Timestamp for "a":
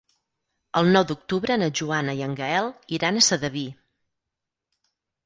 3.21-3.23